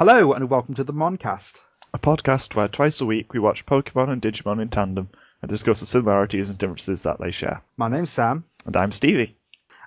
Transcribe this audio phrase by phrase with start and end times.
[0.00, 1.62] Hello and welcome to the Moncast.
[1.92, 5.10] a podcast where twice a week we watch Pokemon and Digimon in tandem
[5.42, 7.62] and discuss the similarities and differences that they share.
[7.76, 9.36] My name's Sam, And I'm Stevie.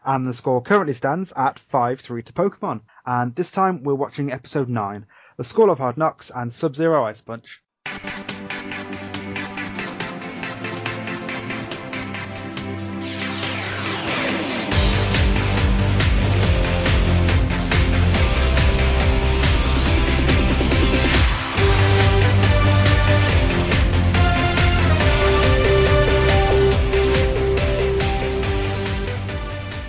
[0.05, 2.81] and the score currently stands at 5-3 to Pokemon.
[3.07, 5.07] And this time we're watching episode 9,
[5.37, 7.63] The School of Hard Knocks and Sub-Zero Ice Punch.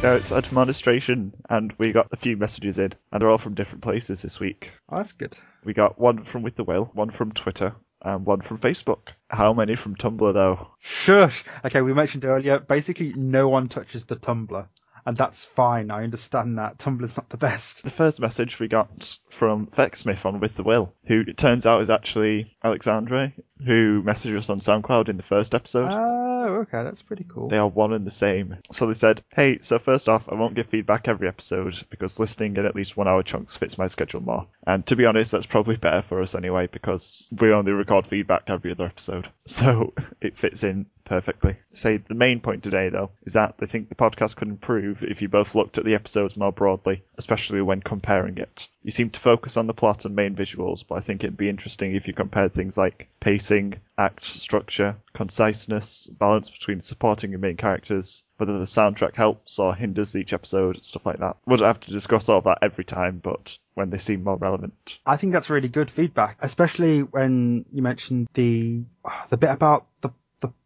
[0.05, 3.83] Now it's administration and we got a few messages in and they're all from different
[3.83, 4.75] places this week.
[4.91, 5.35] Oh, that's good.
[5.65, 9.15] We got one from With the Will, one from Twitter, and one from Facebook.
[9.31, 10.73] How many from Tumblr though?
[10.79, 11.47] Shush!
[11.65, 14.69] Okay, we mentioned earlier, basically no one touches the Tumblr.
[15.07, 16.79] And that's fine, I understand that.
[16.79, 17.85] Tumblr's not the best.
[17.85, 21.83] The first message we got from Fecksmith on With the Will, who it turns out
[21.83, 23.33] is actually Alexandre,
[23.65, 25.91] who messaged us on SoundCloud in the first episode.
[25.91, 27.49] Oh, okay, that's pretty cool.
[27.49, 28.57] They are one and the same.
[28.73, 32.57] So they said, hey, so first off, I won't give feedback every episode because listening
[32.57, 34.47] in at least one hour chunks fits my schedule more.
[34.67, 38.45] And to be honest, that's probably better for us anyway because we only record feedback
[38.49, 39.29] every other episode.
[39.47, 41.57] So it fits in perfectly.
[41.73, 45.23] Say the main point today though is that they think the podcast could improve if
[45.23, 48.69] you both looked at the episodes more broadly, especially when comparing it.
[48.83, 51.49] You seem to focus on the plot and main visuals, but I think it'd be
[51.49, 57.57] interesting if you compared things like pacing, act structure, conciseness, balance between supporting and main
[57.57, 61.37] characters, whether the soundtrack helps or hinders each episode, stuff like that.
[61.47, 65.01] Wouldn't have to discuss all that every time, but when they seem more relevant.
[65.07, 68.85] I think that's really good feedback, especially when you mentioned the
[69.31, 70.11] the bit about the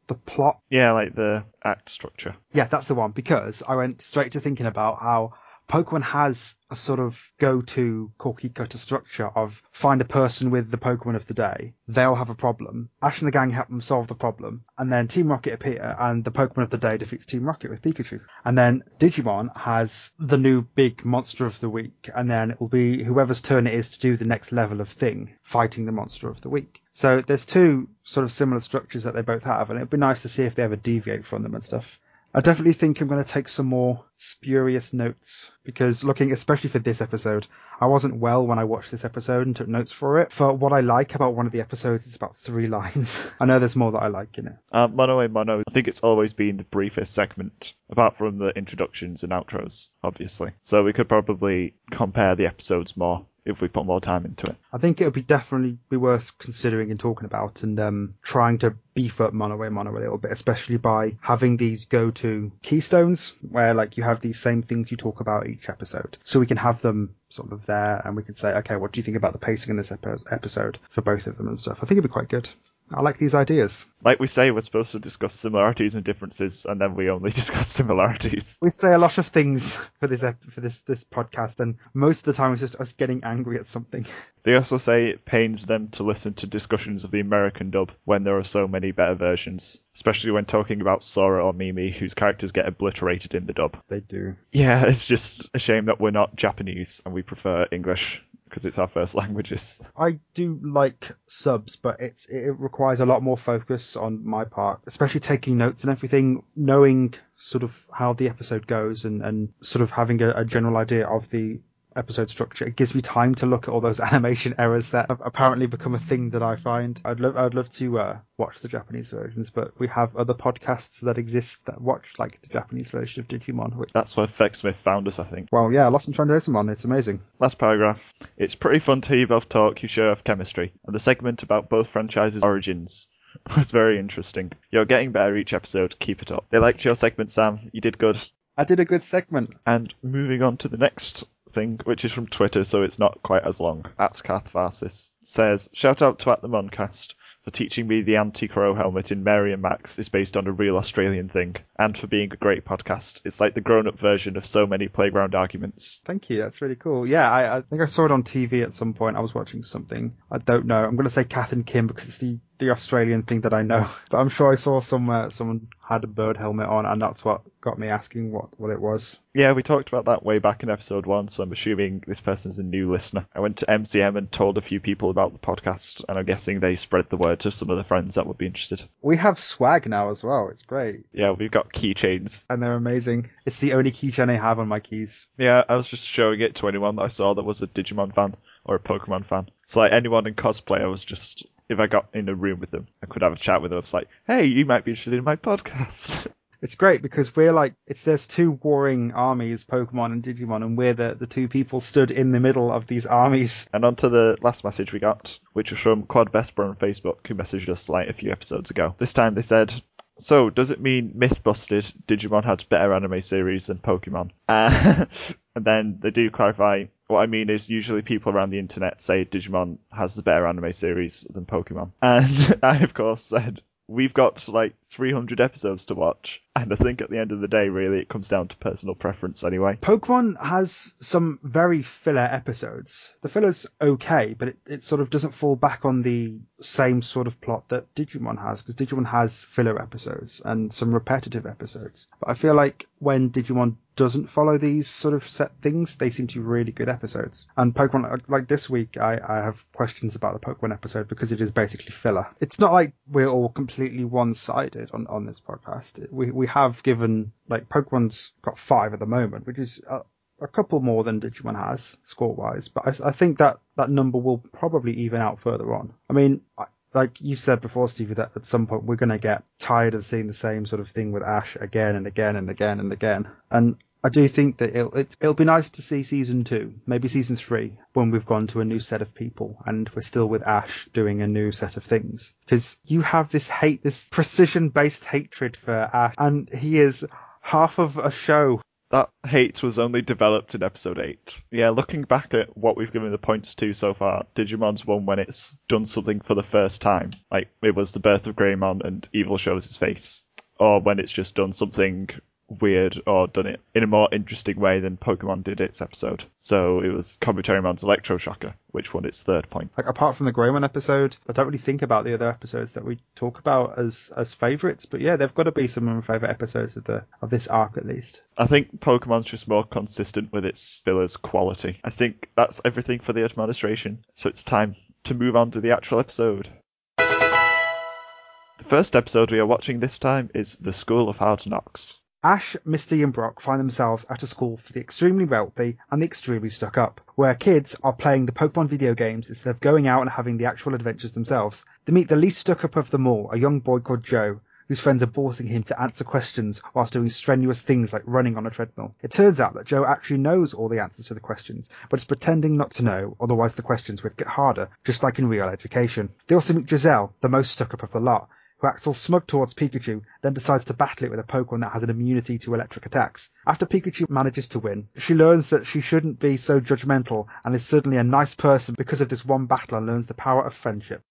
[0.08, 0.60] the, plot.
[0.70, 2.34] Yeah, like the act structure.
[2.52, 5.34] Yeah, that's the one because I went straight to thinking about how
[5.68, 10.78] Pokemon has a sort of go-to cookie cutter structure of find a person with the
[10.78, 11.74] Pokemon of the day.
[11.86, 12.88] They'll have a problem.
[13.02, 14.64] Ash and the gang help them solve the problem.
[14.78, 17.82] And then Team Rocket appear and the Pokemon of the day defeats Team Rocket with
[17.82, 18.22] Pikachu.
[18.47, 22.08] And then Digimon has the new big monster of the week.
[22.16, 25.34] And then it'll be whoever's turn it is to do the next level of thing
[25.42, 26.80] fighting the monster of the week.
[26.98, 29.70] So there's two sort of similar structures that they both have.
[29.70, 32.00] And it'd be nice to see if they ever deviate from them and stuff.
[32.34, 36.81] I definitely think I'm going to take some more spurious notes because looking especially for
[36.81, 37.47] this episode,
[37.81, 40.32] I wasn't well when I watched this episode and took notes for it.
[40.32, 43.30] For what I like about one of the episodes, it's about three lines.
[43.38, 44.56] I know there's more that I like in it.
[44.72, 48.48] Uh, Mono a Mono, I think it's always been the briefest segment, apart from the
[48.48, 50.50] introductions and outros, obviously.
[50.65, 54.56] So we could probably compare the episodes more if we put more time into it.
[54.72, 58.59] I think it would be definitely be worth considering and talking about and um, trying
[58.59, 63.34] to beef up Mono a Mono a little bit, especially by having these go-to keystones
[63.48, 66.19] where like you have these same things you talk about each episode.
[66.25, 68.98] So we can have them sort of there and we can say, okay, what do
[68.98, 71.78] you think about the pacing in this epi- episode for both of them and stuff?
[71.78, 72.48] I think it'd be quite good.
[72.93, 73.87] I like these ideas.
[74.04, 77.69] Like we say, we're supposed to discuss similarities and differences, and then we only discuss
[77.69, 78.59] similarities.
[78.62, 82.21] We say a lot of things for this ep- for this this podcast, and most
[82.21, 84.06] of the time it's just us getting angry at something.
[84.44, 88.25] They also say it pains them to listen to discussions of the American dub when
[88.25, 92.53] there are so many better versions, especially when talking about Sora or Mimi, whose characters
[92.53, 93.77] get obliterated in the dub.
[93.88, 94.37] They do.
[94.50, 98.78] Yeah, it's just a shame that we're not Japanese and we prefer English because it's
[98.78, 99.81] our first languages.
[99.97, 104.81] I do like subs, but it's it requires a lot more focus on my part,
[104.86, 109.82] especially taking notes and everything, knowing sort of how the episode goes and, and sort
[109.82, 111.60] of having a, a general idea of the
[111.98, 112.66] episode structure.
[112.66, 115.94] It gives me time to look at all those animation errors that have apparently become
[115.94, 117.00] a thing that I find.
[117.04, 121.00] I'd love I'd love to uh, watch the Japanese versions, but we have other podcasts
[121.00, 123.76] that exist that watch like the Japanese version of Digimon.
[123.76, 125.48] Which, That's where Fecksmith found us, I think.
[125.53, 127.20] well, yeah, Lost in Translation, it's amazing.
[127.41, 128.15] Last paragraph.
[128.36, 131.42] It's pretty fun to hear you both talk, you share off chemistry, and the segment
[131.42, 133.09] about both franchises' origins
[133.56, 134.53] was very interesting.
[134.70, 136.47] You're getting better each episode, keep it up.
[136.50, 137.70] They liked your segment, Sam.
[137.72, 138.19] You did good.
[138.56, 139.50] I did a good segment.
[139.66, 143.44] And moving on to the next thing, which is from Twitter, so it's not quite
[143.44, 143.86] as long.
[143.98, 147.15] At Kath Varsis says, Shout out to At the Moncast
[147.48, 150.77] for teaching me the anti-crow helmet in Mary and Max is based on a real
[150.77, 153.22] Australian thing, and for being a great podcast.
[153.24, 156.00] It's like the grown-up version of so many playground arguments.
[156.04, 156.39] Thank you.
[156.39, 157.06] That's really cool.
[157.06, 159.16] Yeah, I, I think I saw it on TV at some point.
[159.16, 160.16] I was watching something.
[160.30, 160.84] I don't know.
[160.84, 163.63] I'm going to say Kath and Kim because it's the, the Australian thing that I
[163.63, 163.87] know.
[164.10, 167.43] But I'm sure I saw somewhere someone had a bird helmet on and that's what
[167.60, 169.21] got me asking what, what it was.
[169.34, 172.59] Yeah, we talked about that way back in episode one, so I'm assuming this person's
[172.59, 173.27] a new listener.
[173.34, 176.60] I went to MCM and told a few people about the podcast, and I'm guessing
[176.60, 178.83] they spread the word to some of the friends that would be interested.
[179.03, 180.49] We have swag now as well.
[180.49, 181.07] It's great.
[181.13, 182.47] Yeah, we've got keychains.
[182.51, 183.31] And they're amazing.
[183.45, 185.27] It's the only keychain I have on my keys.
[185.37, 188.15] Yeah, I was just showing it to anyone that I saw that was a Digimon
[188.15, 188.34] fan
[188.65, 189.49] or a Pokemon fan.
[189.66, 192.70] So like anyone in cosplay, I was just if I got in a room with
[192.70, 193.78] them, I could have a chat with them.
[193.78, 196.26] It's like, hey, you might be interested in my podcast.
[196.60, 200.92] It's great because we're like it's there's two warring armies, Pokemon and Digimon, and we're
[200.92, 203.70] the, the two people stood in the middle of these armies.
[203.72, 207.24] And on to the last message we got, which was from Quad Vesper on Facebook,
[207.26, 208.92] who messaged us like a few episodes ago.
[208.98, 209.72] This time they said,
[210.18, 214.30] so, does it mean myth busted Digimon had better anime series than Pokemon?
[214.48, 215.04] Uh,
[215.54, 219.24] and then they do clarify what I mean is usually people around the internet say
[219.24, 221.92] Digimon has the better anime series than Pokemon.
[222.03, 226.42] And I, of course, said, we've got like 300 episodes to watch.
[226.63, 228.95] And I think at the end of the day, really, it comes down to personal
[228.95, 229.78] preference anyway.
[229.81, 233.15] Pokemon has some very filler episodes.
[233.21, 237.27] The filler's okay, but it, it sort of doesn't fall back on the same sort
[237.27, 242.09] of plot that Digimon has, because Digimon has filler episodes and some repetitive episodes.
[242.21, 246.28] But I feel like when Digimon doesn't follow these sort of set things, they seem
[246.28, 247.49] to be really good episodes.
[247.57, 251.41] And Pokemon, like this week, I, I have questions about the Pokemon episode because it
[251.41, 252.28] is basically filler.
[252.41, 256.12] It's not like we're all completely one-sided on, on this podcast.
[256.12, 260.02] We, we have given, like, Pokemon's got five at the moment, which is a,
[260.40, 264.38] a couple more than Digimon has score-wise, but I, I think that that number will
[264.38, 265.95] probably even out further on.
[266.11, 266.64] I mean, I,
[266.95, 270.04] like you said before, Stevie, that at some point we're going to get tired of
[270.04, 273.28] seeing the same sort of thing with Ash again and again and again and again.
[273.50, 277.09] And I do think that it'll, it, will be nice to see season two, maybe
[277.09, 280.47] season three, when we've gone to a new set of people and we're still with
[280.47, 282.35] Ash doing a new set of things.
[282.45, 287.06] Because you have this hate, this precision based hatred for Ash, and he is
[287.40, 291.42] half of a show that hate was only developed in episode 8.
[291.50, 295.18] Yeah, looking back at what we've given the points to so far, Digimon's won when
[295.18, 297.11] it's done something for the first time.
[297.30, 300.25] Like, it was the birth of Greymon and Evil shows his face.
[300.59, 302.09] Or when it's just done something
[302.49, 306.25] weird or done it in a more interesting way than Pokemon did its episode.
[306.40, 309.71] So it was Kabuterimon's Electroshocker, which won its third point.
[309.76, 312.85] Like apart from the Greymon episode, I don't really think about the other episodes that
[312.85, 316.00] we talk about as as favourites, but yeah, they've got to be some of my
[316.00, 318.23] favourite episodes of the of this arc at least.
[318.37, 321.80] I think Pokemon's just more consistent with its fillers quality.
[321.85, 325.73] I think that's everything for the administration, so it's time to move on to the
[325.73, 326.49] actual episode.
[326.97, 331.99] The first episode we are watching this time is The School of Hard Knocks.
[332.25, 336.06] Ash, Misty and Brock find themselves at a school for the extremely wealthy and the
[336.06, 340.00] extremely stuck up, where kids are playing the Pokemon video games instead of going out
[340.00, 341.64] and having the actual adventures themselves.
[341.85, 344.80] They meet the least stuck up of them all, a young boy called Joe, whose
[344.80, 348.50] friends are forcing him to answer questions whilst doing strenuous things like running on a
[348.50, 348.97] treadmill.
[349.00, 352.04] It turns out that Joe actually knows all the answers to the questions, but is
[352.04, 356.09] pretending not to know, otherwise the questions would get harder, just like in real education.
[356.26, 358.28] They also meet Giselle, the most stuck up of the lot,
[358.59, 361.73] who acts all smug towards Pikachu, then decides to battle it with a Pokemon that
[361.73, 363.31] has an immunity to electric attacks.
[363.47, 367.64] After Pikachu manages to win, she learns that she shouldn't be so judgmental and is
[367.64, 371.02] suddenly a nice person because of this one battle and learns the power of friendship.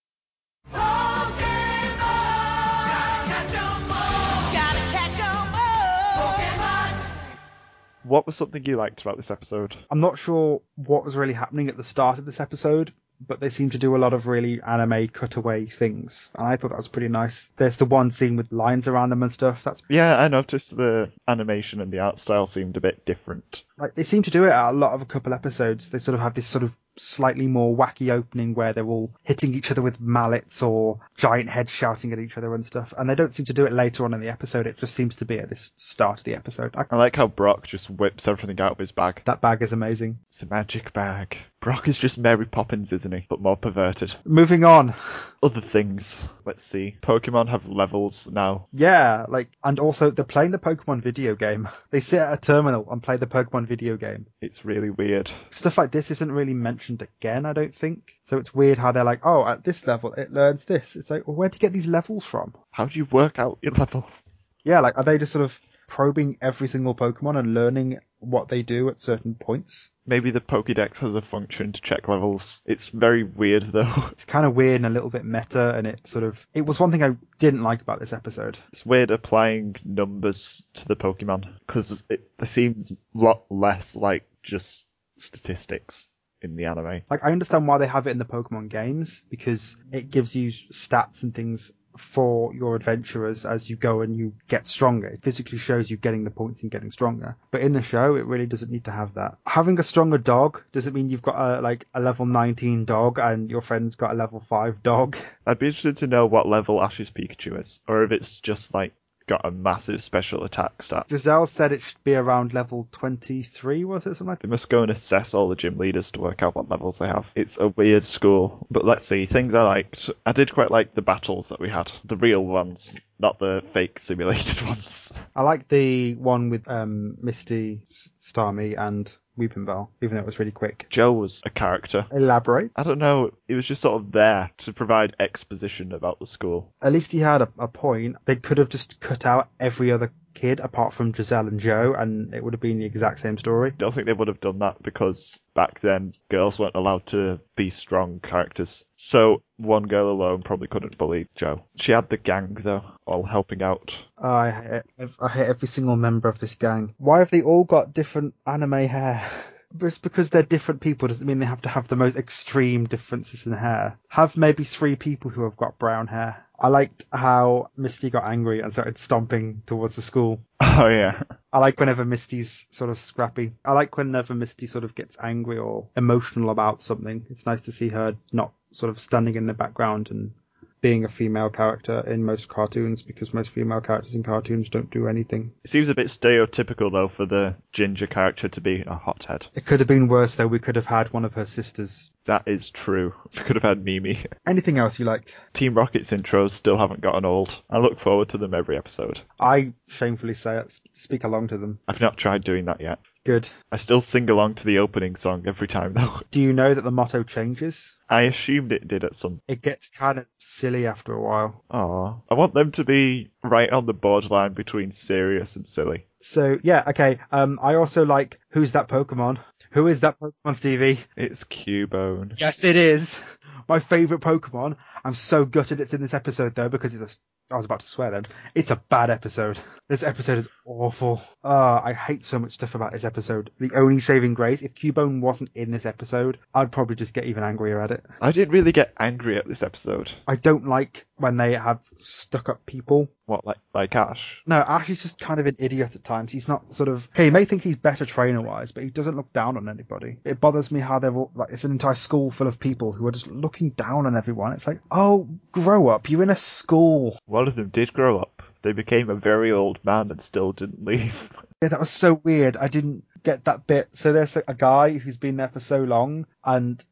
[8.04, 9.76] What was something you liked about this episode?
[9.92, 12.94] I'm not sure what was really happening at the start of this episode,
[13.25, 16.30] but they seem to do a lot of really anime cutaway things.
[16.38, 17.48] And I thought that was pretty nice.
[17.58, 19.64] There's the one scene with lines around them and stuff.
[19.64, 23.64] That's Yeah, I noticed the animation and the art style seemed a bit different.
[23.77, 25.89] Like they seem to do it at a lot of a couple episodes.
[25.89, 29.53] They sort of have this sort of slightly more wacky opening where they're all hitting
[29.53, 32.93] each other with mallets or giant heads shouting at each other and stuff.
[32.98, 34.67] And they don't seem to do it later on in the episode.
[34.67, 36.75] It just seems to be at this start of the episode.
[36.75, 39.22] I, I like how Brock just whips everything out of his bag.
[39.25, 40.19] that bag is amazing.
[40.27, 41.38] It's a magic bag.
[41.60, 43.25] Brock is just Mary Poppins, isn't he?
[43.27, 44.13] But more perverted.
[44.24, 44.93] Moving on.
[45.41, 46.29] Other things.
[46.46, 46.98] Let's see.
[47.01, 48.67] Pokemon have levels now.
[48.72, 51.67] Yeah, like, and also they're playing the Pokemon video game.
[51.89, 54.25] They sit at a terminal and play the Pokemon video game.
[54.41, 55.31] It's really weird.
[55.50, 58.13] Stuff like this isn't really mentioned again, I don't think.
[58.24, 60.95] So it's weird how they're like, oh, at this level it learns this.
[60.95, 62.55] It's like, well, where do you get these levels from?
[62.71, 64.51] How do you work out your levels?
[64.63, 68.63] Yeah, like, are they just sort of probing every single Pokemon and learning what they
[68.63, 69.91] do at certain points?
[70.08, 72.62] Maybe the Pokédex has a function to check levels.
[72.66, 73.94] It's very weird though.
[74.12, 76.80] It's kind of weird and a little bit meta, and it sort of, it was
[76.80, 78.58] one thing I didn't like about this episode.
[78.70, 84.88] It's weird applying numbers to the Pokemon because they seem a lot less like just
[85.18, 86.10] statistics
[86.42, 87.02] in the anime.
[87.10, 90.52] Like, I understand why they have it in the Pokemon games, because it gives you
[90.52, 95.08] stats and things for your adventurers as you go and you get stronger.
[95.08, 97.38] It physically shows you getting the points and getting stronger.
[97.51, 99.38] But in the show, it really doesn't need to have that.
[99.46, 103.50] Having a stronger dog doesn't mean you've got a, like, a level 19 dog and
[103.50, 105.18] your friend's got a level 5 dog.
[105.46, 108.94] I'd be interested to know what level Ash's Pikachu is, or if it's just like
[109.27, 111.05] got a massive special attack stat.
[111.10, 114.15] Giselle said it should be around level 23, was it?
[114.15, 114.48] Something like that?
[114.48, 117.07] They must go and assess all the gym leaders to work out what levels they
[117.07, 117.31] have.
[117.36, 118.65] It's a weird school.
[118.72, 120.10] But let's see, things I liked.
[120.25, 121.91] I did quite like the battles that we had.
[122.05, 125.13] The real ones, not the fake simulated ones.
[125.36, 127.81] I like the one with um, Misty,
[128.17, 130.88] Starmie, and Weepinbell, even though it was really quick.
[130.89, 132.06] Joe was a character.
[132.12, 132.72] Elaborate.
[132.75, 136.74] I don't know, it was just sort of there to provide exposition about the school.
[136.82, 138.17] At least he had a, a point.
[138.25, 142.34] They could have just cut out every other kid apart from Giselle and Joe, and
[142.34, 143.72] it would have been the exact same story.
[143.72, 147.39] I don't think they would have done that because back then girls weren't allowed to
[147.56, 148.86] be strong characters.
[148.96, 151.63] So one girl alone probably couldn't bully Joe.
[151.75, 154.03] She had the gang though, all helping out.
[154.17, 156.94] I hate, I hate every single member of this gang.
[156.98, 159.27] Why have they all got different anime hair?
[159.77, 163.46] Just because they're different people doesn't mean they have to have the most extreme differences
[163.46, 164.00] in hair.
[164.08, 166.47] Have maybe three people who have got brown hair.
[166.60, 170.42] I liked how Misty got angry and started stomping towards the school.
[170.80, 171.24] Oh yeah.
[171.52, 173.54] I like whenever Misty's sort of scrappy.
[173.66, 177.26] I like whenever Misty sort of gets angry or emotional about something.
[177.32, 180.34] It's nice to see her not sort of standing in the background and
[180.82, 185.08] being a female character in most cartoons because most female characters in cartoons don't do
[185.08, 185.52] anything.
[185.64, 189.48] It seems a bit stereotypical though for the ginger character to be a hothead.
[189.56, 190.48] It could have been worse though.
[190.48, 192.12] We could have had one of her sisters.
[192.27, 193.13] That is true.
[193.34, 194.19] We could have had Mimi.
[194.46, 195.38] Anything else you liked?
[195.53, 197.62] Team Rocket's intros still haven't gotten old.
[197.69, 199.22] I look forward to them every episode.
[199.39, 200.77] I shamefully say it.
[200.91, 201.79] Speak along to them.
[201.88, 203.00] I've not tried doing that yet.
[203.07, 203.48] It's good.
[203.72, 206.19] I still sing along to the opening song every time though.
[206.31, 207.96] Do you know that the motto changes?
[208.10, 209.41] I assumed it did at some.
[209.48, 211.63] It gets kind of silly after a while.
[211.72, 212.15] Aw.
[212.29, 216.07] I want them to be right on the borderline between serious and silly.
[216.19, 217.19] So yeah, okay.
[217.31, 219.39] Um, I also like who's that Pokemon?
[219.71, 221.00] Who is that Pokemon, Stevie?
[221.15, 222.39] It's Cubone.
[222.39, 223.19] Yes, it is.
[223.67, 224.77] My favourite Pokemon.
[225.03, 227.17] I'm so gutted it's in this episode though because it's a.
[227.50, 228.25] I was about to swear then.
[228.55, 229.57] It's a bad episode.
[229.88, 231.21] This episode is awful.
[231.45, 233.51] Ah, I hate so much stuff about this episode.
[233.57, 237.43] The only saving grace, if Cubone wasn't in this episode, I'd probably just get even
[237.43, 238.05] angrier at it.
[238.19, 240.12] I didn't really get angry at this episode.
[240.27, 243.09] I don't like when they have stuck up people.
[243.25, 244.41] What, like like Ash?
[244.45, 246.31] No, Ash is just kind of an idiot at times.
[246.31, 247.07] He's not sort of.
[247.13, 250.17] Okay, you may think he's better trainer wise, but he doesn't look down on anybody.
[250.24, 251.50] It bothers me how they're all like.
[251.51, 254.53] It's an entire school full of people who are just looking down on everyone.
[254.53, 256.09] It's like, oh, grow up.
[256.09, 257.17] You're in a school.
[257.25, 258.43] One of them did grow up.
[258.67, 261.31] They became a very old man and still didn't leave.
[261.59, 262.55] Yeah, that was so weird.
[262.55, 263.95] I didn't get that bit.
[263.95, 266.86] So there's a guy who's been there for so long and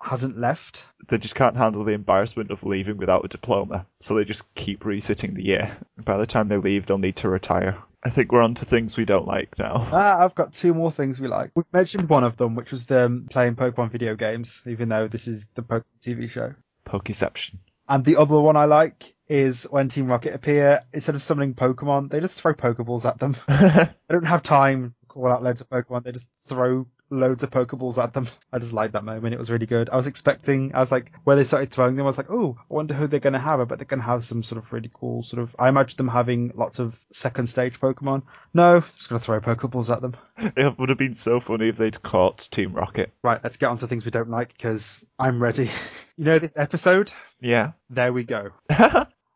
[0.00, 0.86] hasn't left.
[1.08, 4.84] They just can't handle the embarrassment of leaving without a diploma, so they just keep
[4.84, 5.76] resitting the year.
[5.98, 7.82] By the time they leave, they'll need to retire.
[8.04, 9.88] I think we're on to things we don't like now.
[9.90, 11.50] Ah, I've got two more things we like.
[11.56, 15.26] We've mentioned one of them, which was them playing Pokemon video games, even though this
[15.26, 16.54] is the Pokemon TV show.
[16.86, 17.56] Pokeception.
[17.88, 22.10] And the other one I like is when Team Rocket appear, instead of summoning Pokemon,
[22.10, 23.34] they just throw Pokeballs at them.
[23.48, 27.50] they don't have time to call out loads of Pokemon, they just throw loads of
[27.50, 28.28] Pokeballs at them.
[28.52, 29.32] I just liked that moment.
[29.32, 29.88] It was really good.
[29.88, 32.58] I was expecting, I was like, when they started throwing them, I was like, oh,
[32.58, 33.58] I wonder who they're going to have.
[33.58, 35.96] I bet they're going to have some sort of really cool sort of, I imagine
[35.96, 38.22] them having lots of second stage Pokemon.
[38.52, 40.14] No, just going to throw Pokeballs at them.
[40.56, 43.12] It would have been so funny if they'd caught Team Rocket.
[43.22, 45.70] Right, let's get on to things we don't like because I'm ready.
[46.16, 47.12] you know this episode?
[47.40, 47.72] Yeah.
[47.88, 48.50] There we go.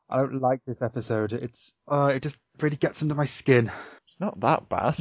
[0.08, 1.32] I don't like this episode.
[1.32, 3.70] It's uh, it just really gets under my skin.
[4.04, 4.96] It's not that bad.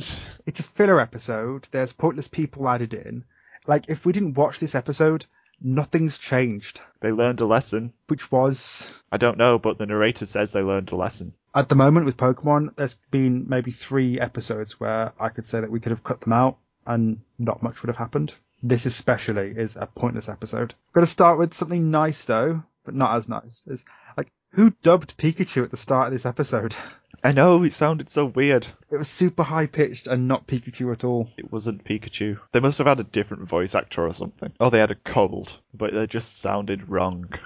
[0.46, 1.68] It's a filler episode.
[1.72, 3.24] There's pointless people added in.
[3.68, 5.26] Like if we didn't watch this episode,
[5.62, 6.82] nothing's changed.
[7.02, 7.94] They learned a lesson.
[8.08, 11.34] Which was I don't know, but the narrator says they learned a lesson.
[11.54, 15.72] at the moment with Pokemon, there's been maybe three episodes where I could say that
[15.72, 18.34] we could have cut them out and not much would have happened.
[18.64, 20.74] This especially is a pointless episode.
[20.94, 23.66] Got to start with something nice though, but not as nice.
[23.68, 23.86] It's
[24.18, 26.76] like who dubbed Pikachu at the start of this episode?
[27.24, 28.68] I know, it sounded so weird.
[28.90, 31.30] It was super high pitched and not Pikachu at all.
[31.38, 32.40] It wasn't Pikachu.
[32.52, 34.54] They must have had a different voice actor or something.
[34.60, 37.34] Oh, they had a cold, but they just sounded wrong.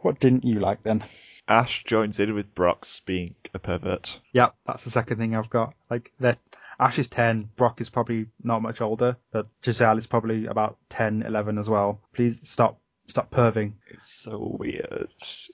[0.00, 1.04] What didn't you like then?
[1.46, 4.18] Ash joins in with Brock's being a pervert.
[4.32, 5.74] Yeah, that's the second thing I've got.
[5.90, 6.38] Like that
[6.80, 11.22] Ash is 10, Brock is probably not much older, but Giselle is probably about 10,
[11.22, 12.00] 11 as well.
[12.14, 13.74] Please stop, stop perving.
[13.88, 15.05] It's so weird.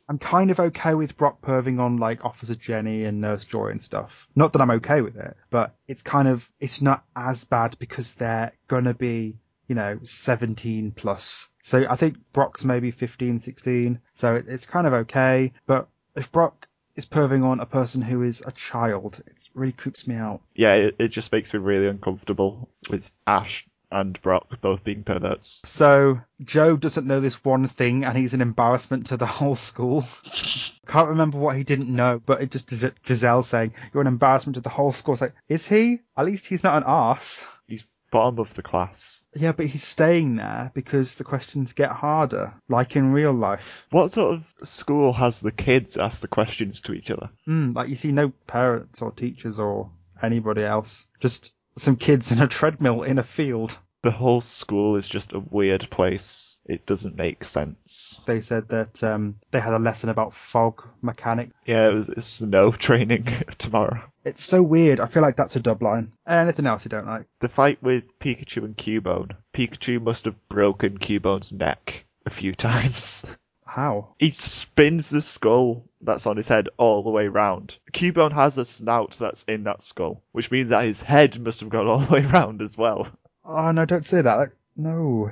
[0.08, 3.82] I'm kind of okay with Brock perving on like Officer Jenny and Nurse Joy and
[3.82, 4.28] stuff.
[4.34, 8.14] Not that I'm okay with it, but it's kind of, it's not as bad because
[8.14, 9.38] they're gonna be,
[9.68, 11.48] you know, 17 plus.
[11.62, 16.32] So I think Brock's maybe 15, 16, so it, it's kind of okay, but if
[16.32, 20.42] Brock is perving on a person who is a child, it really creeps me out.
[20.54, 25.60] Yeah, it, it just makes me really uncomfortable with Ash and Brock both being perverts.
[25.64, 30.04] So Joe doesn't know this one thing and he's an embarrassment to the whole school.
[30.86, 32.72] Can't remember what he didn't know, but it just
[33.06, 35.14] Giselle saying, you're an embarrassment to the whole school.
[35.14, 36.00] It's like, is he?
[36.16, 37.44] At least he's not an ass.
[37.66, 39.24] He's bottom of the class.
[39.34, 43.86] Yeah, but he's staying there because the questions get harder, like in real life.
[43.90, 47.30] What sort of school has the kids ask the questions to each other?
[47.46, 49.90] Hmm, like you see no parents or teachers or
[50.22, 51.08] anybody else.
[51.20, 53.78] Just some kids in a treadmill in a field.
[54.02, 56.56] The whole school is just a weird place.
[56.66, 58.20] It doesn't make sense.
[58.26, 61.54] They said that um, they had a lesson about fog mechanics.
[61.66, 63.24] Yeah, it was it's snow training
[63.58, 64.02] tomorrow.
[64.24, 64.98] It's so weird.
[64.98, 66.12] I feel like that's a dub line.
[66.26, 67.26] Anything else you don't like?
[67.40, 69.36] The fight with Pikachu and Cubone.
[69.52, 73.24] Pikachu must have broken Cubone's neck a few times.
[73.72, 74.14] How?
[74.18, 77.78] He spins the skull that's on his head all the way round.
[77.92, 81.70] Cubone has a snout that's in that skull, which means that his head must have
[81.70, 83.08] gone all the way round as well.
[83.46, 84.34] Oh no, don't say that.
[84.34, 85.30] Like, no.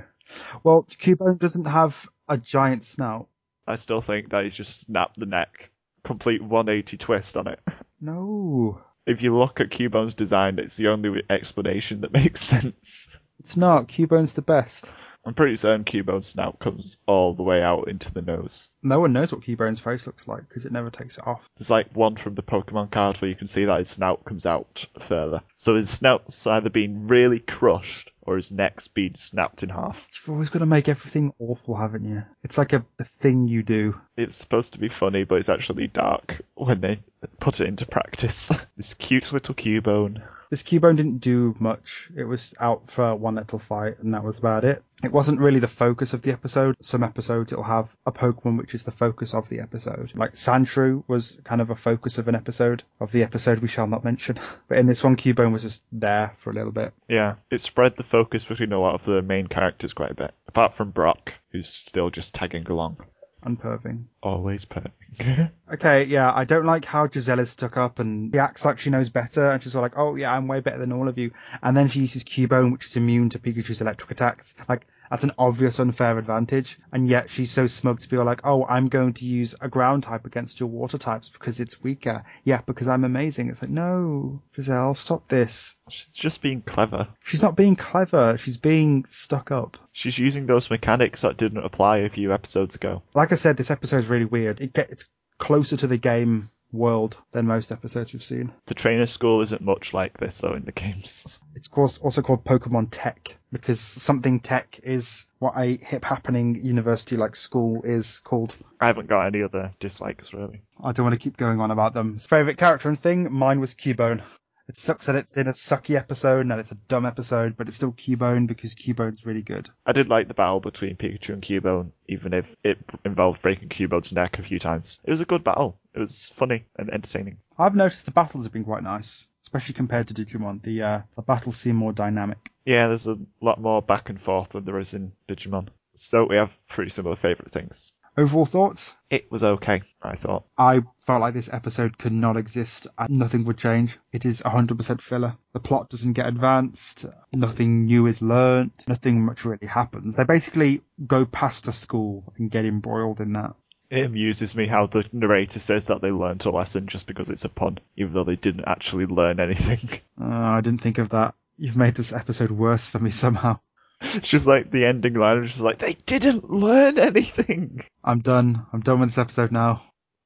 [0.64, 3.28] Well, Cubone doesn't have a giant snout.
[3.66, 5.68] I still think that he's just snapped the neck.
[6.02, 7.60] Complete 180 twist on it.
[8.02, 13.18] No, If you look at Cubone's design, it's the only explanation that makes sense.
[13.38, 13.88] it's not.
[13.88, 14.90] Cubone's the best.
[15.24, 18.70] I'm pretty certain Cubone's snout comes all the way out into the nose.
[18.82, 21.46] No one knows what Cubone's face looks like because it never takes it off.
[21.56, 24.46] There's like one from the Pokemon card where you can see that his snout comes
[24.46, 25.42] out further.
[25.56, 30.08] So his snout's either been really crushed or his neck's been snapped in half.
[30.14, 32.22] You've always got to make everything awful, haven't you?
[32.42, 34.00] It's like a, a thing you do.
[34.16, 37.02] It's supposed to be funny, but it's actually dark when they
[37.40, 38.50] put it into practice.
[38.76, 40.22] this cute little Cubone.
[40.50, 42.10] This Cubone didn't do much.
[42.16, 44.82] It was out for one little fight, and that was about it.
[45.00, 46.76] It wasn't really the focus of the episode.
[46.82, 50.12] Some episodes it'll have a Pokemon which is the focus of the episode.
[50.16, 53.86] Like Sandshrew was kind of a focus of an episode, of the episode we shall
[53.86, 54.38] not mention.
[54.68, 56.92] But in this one, Cubone was just there for a little bit.
[57.08, 60.34] Yeah, it spread the focus between a lot of the main characters quite a bit.
[60.48, 62.98] Apart from Brock, who's still just tagging along.
[63.42, 64.06] Unperving.
[64.22, 64.92] Always pet.
[65.72, 68.90] Okay, yeah, I don't like how Giselle is stuck up and she acts like she
[68.90, 71.30] knows better and she's all like, oh yeah, I'm way better than all of you.
[71.62, 74.56] And then she uses Cubone, which is immune to Pikachu's electric attacks.
[74.68, 76.78] Like, that's an obvious unfair advantage.
[76.92, 79.68] And yet she's so smug to be all like, oh, I'm going to use a
[79.68, 82.24] ground type against your water types because it's weaker.
[82.44, 83.48] Yeah, because I'm amazing.
[83.48, 85.76] It's like, no, Giselle, stop this.
[85.88, 87.08] She's just being clever.
[87.24, 88.38] She's not being clever.
[88.38, 89.78] She's being stuck up.
[89.92, 93.02] She's using those mechanics that didn't apply a few episodes ago.
[93.12, 94.60] Like I said, this episode's really weird.
[94.60, 98.52] It gets closer to the game world than most episodes we've seen.
[98.66, 101.38] The trainer school isn't much like this though in the games.
[101.56, 107.16] It's called, also called Pokemon Tech because something tech is what a hip happening university
[107.16, 108.54] like school is called.
[108.80, 110.62] I haven't got any other dislikes really.
[110.82, 112.16] I don't want to keep going on about them.
[112.18, 113.30] Favorite character and thing?
[113.32, 114.22] Mine was Cubone.
[114.70, 117.66] It sucks that it's in a sucky episode and that it's a dumb episode, but
[117.66, 119.68] it's still Cubone because Cubone's really good.
[119.84, 124.12] I did like the battle between Pikachu and Cubone, even if it involved breaking Cubone's
[124.12, 125.00] neck a few times.
[125.02, 125.80] It was a good battle.
[125.92, 127.38] It was funny and entertaining.
[127.58, 130.62] I've noticed the battles have been quite nice, especially compared to Digimon.
[130.62, 132.52] The uh, the battles seem more dynamic.
[132.64, 135.66] Yeah, there's a lot more back and forth than there is in Digimon.
[135.96, 137.90] So we have pretty similar favourite things.
[138.20, 138.94] Overall thoughts?
[139.08, 140.44] It was okay, I thought.
[140.58, 143.98] I felt like this episode could not exist and nothing would change.
[144.12, 145.38] It is 100% filler.
[145.54, 147.06] The plot doesn't get advanced.
[147.34, 148.86] Nothing new is learnt.
[148.86, 150.16] Nothing much really happens.
[150.16, 153.54] They basically go past a school and get embroiled in that.
[153.88, 157.46] It amuses me how the narrator says that they learnt a lesson just because it's
[157.46, 160.00] a pun, even though they didn't actually learn anything.
[160.20, 161.34] Uh, I didn't think of that.
[161.56, 163.58] You've made this episode worse for me somehow.
[164.02, 167.84] It's just like the ending line is just like, they didn't learn anything.
[168.02, 168.66] I'm done.
[168.72, 169.82] I'm done with this episode now.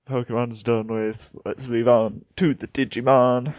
[0.08, 1.34] Pokemon's done with.
[1.44, 3.54] Let's move on to the Digimon.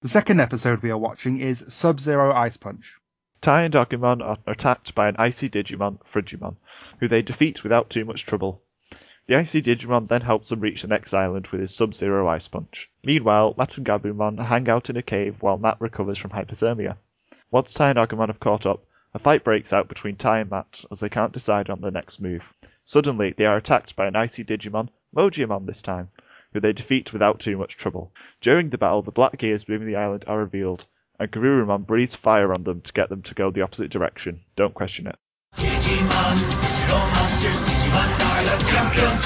[0.00, 2.98] The second episode we are watching is Sub-Zero Ice Punch.
[3.40, 6.56] Tai and Agumon are attacked by an icy Digimon, Frigimon,
[6.98, 8.62] who they defeat without too much trouble.
[9.26, 12.90] The icy Digimon then helps them reach the next island with his Sub-Zero Ice Punch.
[13.04, 16.96] Meanwhile, Matt and Gabumon hang out in a cave while Matt recovers from hypothermia.
[17.50, 18.84] Once Tai and Agumon have caught up,
[19.14, 22.20] a fight breaks out between Tai and Matt as they can't decide on their next
[22.20, 22.52] move.
[22.84, 26.10] Suddenly, they are attacked by an icy Digimon, Mojyamon this time,
[26.52, 28.12] who they defeat without too much trouble.
[28.40, 30.84] During the battle, the black gears moving the island are revealed,
[31.18, 34.40] and Garurumon breathes fire on them to get them to go the opposite direction.
[34.56, 35.16] Don't question it.
[35.54, 39.22] Digimon, digital monsters, Digimon are the champions.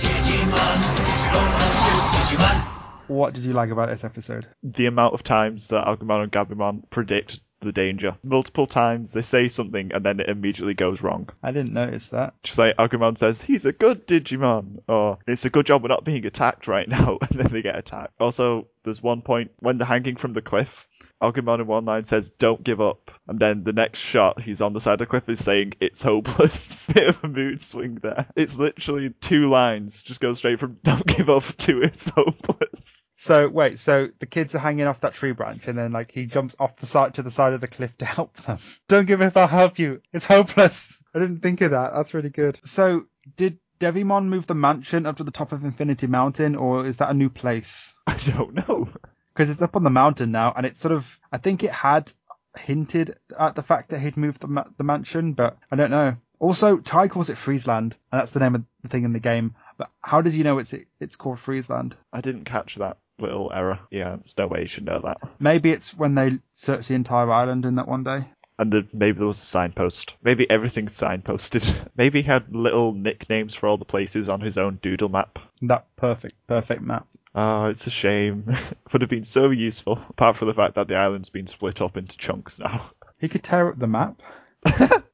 [0.00, 2.68] Digimon, digital monsters, Digimon.
[3.08, 4.46] What did you like about this episode?
[4.62, 8.16] The amount of times that Agumon and Gabumon predict the danger.
[8.22, 11.28] Multiple times they say something and then it immediately goes wrong.
[11.42, 12.34] I didn't notice that.
[12.42, 16.04] Just like Agumon says, he's a good Digimon, or it's a good job we're not
[16.04, 18.14] being attacked right now, and then they get attacked.
[18.20, 20.88] Also, there's one point when they're hanging from the cliff,
[21.22, 23.10] Agumon in one line says, don't give up.
[23.26, 26.02] And then the next shot, he's on the side of the cliff is saying, it's
[26.02, 26.88] hopeless.
[26.94, 28.26] Bit of a mood swing there.
[28.36, 33.10] It's literally two lines, just go straight from don't give up to it's hopeless.
[33.16, 36.26] So wait, so the kids are hanging off that tree branch, and then like he
[36.26, 38.58] jumps off the side to the side of the cliff to help them.
[38.88, 40.02] Don't give up, I'll help you.
[40.12, 41.00] It's hopeless.
[41.14, 41.92] I didn't think of that.
[41.94, 42.58] That's really good.
[42.64, 43.06] So
[43.36, 47.10] did Devimon move the mansion up to the top of Infinity Mountain, or is that
[47.10, 47.94] a new place?
[48.06, 48.88] I don't know.
[49.32, 52.12] Because it's up on the mountain now, and it's sort of I think it had
[52.58, 56.16] hinted at the fact that he'd moved the ma- the mansion, but I don't know.
[56.38, 59.54] Also, Tai calls it Freezeland, and that's the name of the thing in the game.
[59.78, 61.94] But how does he know it's it's called Freezeland?
[62.12, 63.78] I didn't catch that little error.
[63.90, 65.18] Yeah, there's no way you should know that.
[65.38, 68.24] Maybe it's when they search the entire island in that one day.
[68.58, 70.16] And the, maybe there was a signpost.
[70.22, 71.88] Maybe everything's signposted.
[71.96, 75.38] maybe he had little nicknames for all the places on his own doodle map.
[75.62, 77.06] That perfect, perfect map.
[77.34, 78.54] Oh, it's a shame.
[78.92, 81.96] Would have been so useful, apart from the fact that the island's been split up
[81.96, 82.90] into chunks now.
[83.18, 84.20] He could tear up the map.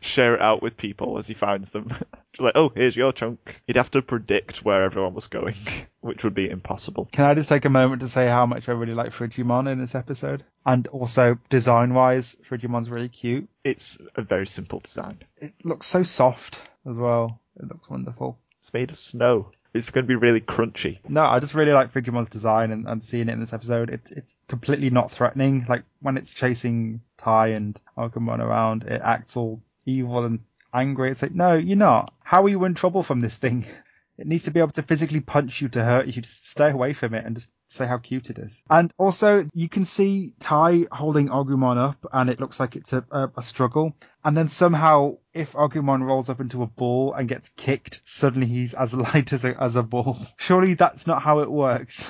[0.00, 1.88] Share it out with people as he finds them.
[2.32, 3.60] Just like, oh, here's your chunk.
[3.66, 5.56] He'd have to predict where everyone was going,
[6.00, 7.08] which would be impossible.
[7.10, 9.80] Can I just take a moment to say how much I really like Frigimon in
[9.80, 10.44] this episode?
[10.64, 13.48] And also, design wise, Frigimon's really cute.
[13.64, 15.18] It's a very simple design.
[15.38, 17.40] It looks so soft as well.
[17.56, 18.38] It looks wonderful.
[18.60, 19.50] It's made of snow.
[19.72, 20.98] It's going to be really crunchy.
[21.08, 23.90] No, I just really like Frigimon's design and, and seeing it in this episode.
[23.90, 25.64] It's it's completely not threatening.
[25.68, 30.40] Like when it's chasing Tai and Agumon around, it acts all evil and
[30.72, 31.10] angry.
[31.10, 32.12] It's like, no, you're not.
[32.22, 33.66] How are you in trouble from this thing?
[34.20, 36.20] It needs to be able to physically punch you to hurt you.
[36.20, 38.62] Just stay away from it and just say how cute it is.
[38.68, 43.02] And also, you can see Tai holding Agumon up, and it looks like it's a,
[43.10, 43.96] a, a struggle.
[44.22, 48.74] And then somehow, if Agumon rolls up into a ball and gets kicked, suddenly he's
[48.74, 50.18] as light as a, as a ball.
[50.36, 52.06] Surely that's not how it works.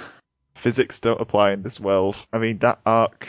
[0.54, 2.16] Physics don't apply in this world.
[2.32, 3.28] I mean, that arc